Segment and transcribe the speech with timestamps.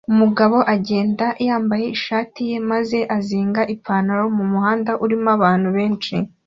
[0.11, 6.15] Umugabo agenda yambaye ishati ye maze azinga ipantaro mumuhanda urimo abantu benshi